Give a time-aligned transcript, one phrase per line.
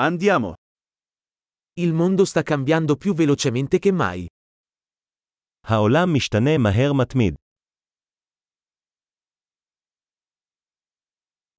[0.00, 0.54] Andiamo.
[1.80, 4.26] Il mondo sta cambiando più velocemente che mai.
[5.66, 7.34] העולם משתנה מהר מתמיד.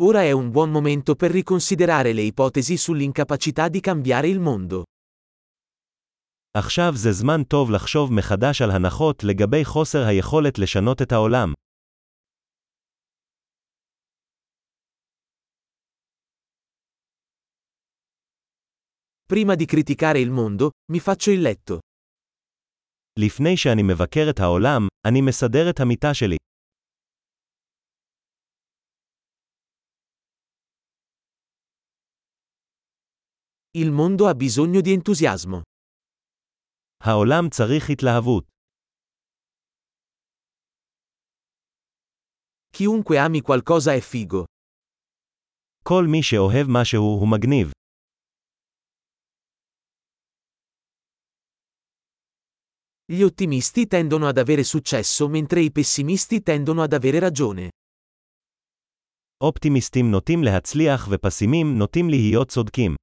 [0.02, 4.84] Ora è un buon momento per riconsiderare le ipotesi sull'incapacità di cambiare il mondo.
[6.54, 11.54] עכשיו זה זמן טוב לחשוב מחדש על הנחות לגבי חוסר היכולת לשנות את העולם.
[19.29, 21.79] Prima di criticare il mondo, mi faccio il letto.
[23.19, 26.37] לפני שאני מבקר את העולם, אני מסדר את המיטה שלי.
[33.77, 35.63] Il mondo ha bisogno di entusiasmo.
[37.03, 38.45] העולם צריך התלהבות.
[42.77, 44.45] Chiunque ami qualcosa è figo.
[45.85, 47.71] כל מי שאוהב משהו הוא מגניב.
[53.09, 57.69] Gli ottimisti tendono ad avere successo mentre i pessimisti tendono ad avere ragione.
[59.41, 62.95] אופטימיסטים נוטים להצליח ופסימים נוטים להיות צודקים.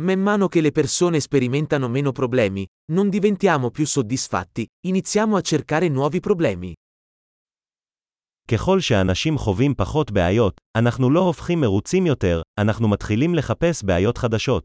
[0.00, 5.88] Man mano che le persone sperimentano meno problemi, non diventiamo più soddisfatti, iniziamo a cercare
[5.88, 6.72] nuovi problemi.
[8.51, 14.63] ככל שאנשים חווים פחות בעיות, אנחנו לא הופכים מרוצים יותר, אנחנו מתחילים לחפש בעיות חדשות.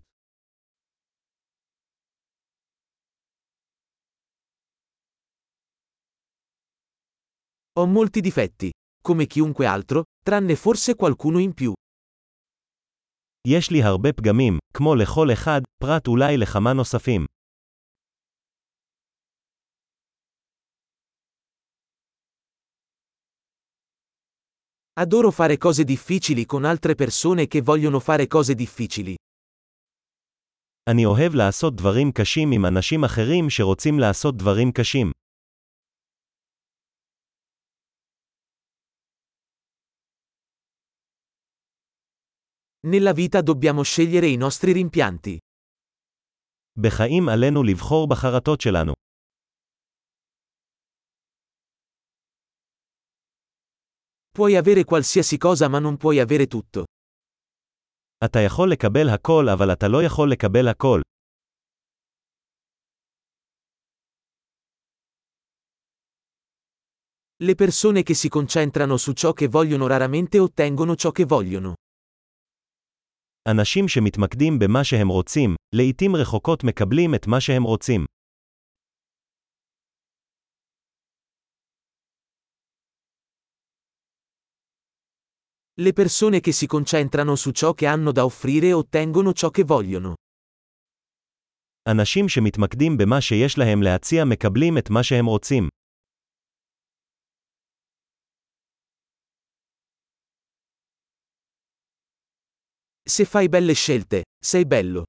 [7.79, 8.71] Ho molti difetti,
[9.07, 11.73] come chiunque altro, tranne forse qualcuno in più.
[13.47, 17.38] יש לי הרבה פגמים, כמו לכל אחד, פרט אולי לכמה נוספים.
[25.00, 29.16] Adoro fare cose difficili con altre persone che vogliono fare cose difficili.
[30.90, 35.12] אני אוהב לעשות דברים קשים עם אנשים אחרים שרוצים לעשות דברים קשים.
[42.86, 45.38] Nella vita dobbiamo scegliere i nostri rimpianti.
[46.78, 48.94] בחיים עלינו לבחור בחרטות שלנו.
[54.38, 56.84] Puoi avere qualsiasi cosa ma non puoi avere tutto.
[58.26, 61.02] אתה יכול לקבל הכל אבל אתה לא יכול לקבל הכל.
[67.44, 71.74] Le persone che si concentrano su ciò che vogliono raramente ottengono ciò che vogliono.
[73.48, 78.06] אנשים שמתמקדים במה שהם רוצים, לעתים רחוקות מקבלים את מה שהם רוצים.
[85.80, 90.14] Le persone che si concentrano su ciò che hanno da offrire ottengono ciò che vogliono.
[91.90, 95.68] אנשים שמתמקדים במה שיש להם להציע מקבלים את מה שהם רוצים.
[103.10, 105.04] Se fai belle scelte, sei bello.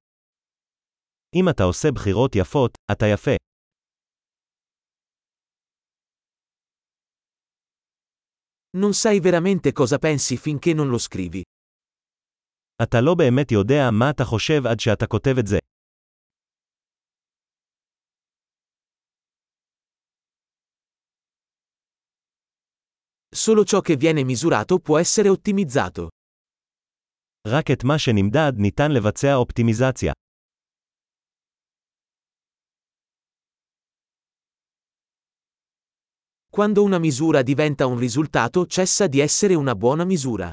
[1.35, 3.35] אם אתה עושה בחירות יפות, אתה יפה.
[8.77, 11.41] Non sai veramente cosa pensi finché non lo scrivi.
[12.83, 15.59] אתה לא באמת יודע מה אתה חושב עד שאתה כותב את זה.
[23.35, 26.07] Solo ciò che viene misurato può essere ottimizzato.
[27.47, 30.13] רק את מה שנמדד ניתן לבצע אופטימיזציה.
[36.49, 40.51] Quando una misura diventa un risultato cessa di essere una buona misura.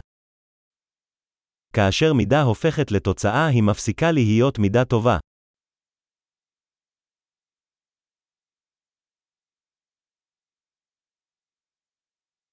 [1.73, 5.19] כאשר מידה הופכת לתוצאה היא מפסיקה להיות מידה טובה.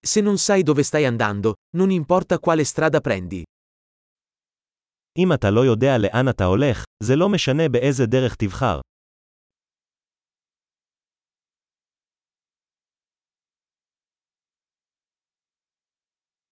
[0.05, 3.43] Se non sai dove stai andando, non importa quale strada prendi.
[5.17, 8.79] אם אתה לא יודע לאן אתה הולך, זה לא משנה באיזה דרך תבחר.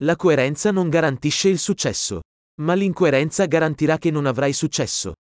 [0.03, 2.21] La coerenza non garantisce il successo.
[2.61, 5.13] Ma l'incoerenza garantirà che non avrai successo.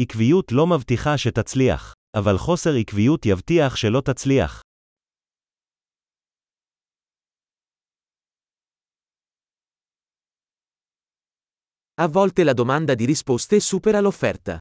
[0.00, 4.60] עקביות לא מבטיחה שתצליח, אבל חוסר עקביות יבטיח שלא תצליח.
[12.00, 14.58] A volte la domanda di risposte supera l'offerta.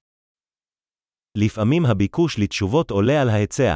[1.38, 3.76] לפעמים הביקוש לתשובות עולה על ההיצע.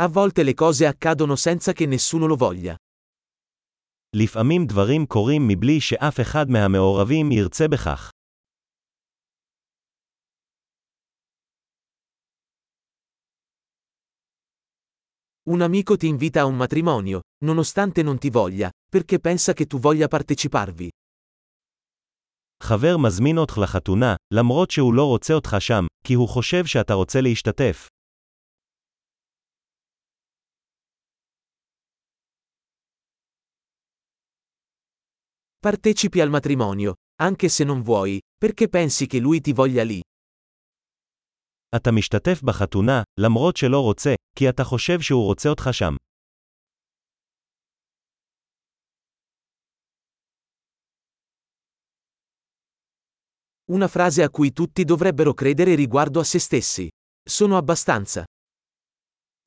[0.00, 2.76] A volte le cose accadono senza che nessuno lo voglia.
[4.16, 8.10] לפעמים דברים קורים מבלי שאף אחד מהמעורבים ירצה בכך.
[15.50, 19.78] Un amico ti invita a un matrimonio, nonostante non ti voglia, perché pensa che tu
[19.78, 20.88] voglia parteciparvi.
[22.62, 27.20] חבר מזמין אותך לחתונה, למרות שהוא לא רוצה אותך שם, כי הוא חושב שאתה רוצה
[27.20, 27.88] להשתתף.
[35.62, 40.00] Partecipi al matrimonio, anche se non vuoi, perché pensi che lui ti voglia lì.
[41.76, 45.94] אתה משתתף בחתונה, למרות שלא רוצה, כי אתה חושב שהוא רוצה אותך שם.
[53.70, 56.88] Una frase a cui tutti dovrebbero credere riguardo a se stessi.
[57.22, 58.24] Sono abbastanza.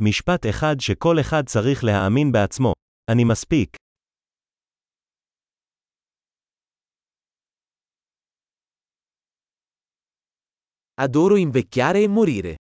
[0.04, 2.74] משפט אחד שכל אחד צריך להאמין בעצמו.
[3.12, 3.78] אני מספיק.
[11.02, 12.56] Adoro invecchiare e morire.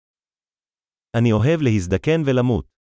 [1.17, 2.72] אני אוהב להזדקן ולמות.